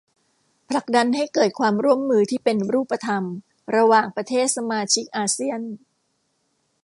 [0.69, 3.23] ผลักดันให้เกิดความร่วมมือที่เป็นรูปธรรม
[3.75, 5.61] ระหว่างประเทศสมาชิกอาเซียน